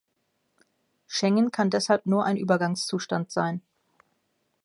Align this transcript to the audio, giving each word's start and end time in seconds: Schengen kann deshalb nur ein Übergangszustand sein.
Schengen 1.05 1.51
kann 1.51 1.69
deshalb 1.69 2.07
nur 2.07 2.25
ein 2.25 2.35
Übergangszustand 2.35 3.31
sein. 3.31 3.61